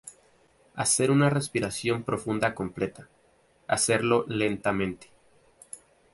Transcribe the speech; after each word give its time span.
Hacer 0.73 1.11
una 1.11 1.29
respiración 1.29 2.01
profunda 2.01 2.55
completa; 2.55 3.07
hacerlo 3.67 4.25
lentamente. 4.27 5.09